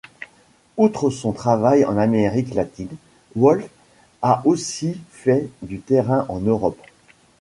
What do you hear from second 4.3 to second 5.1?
aussi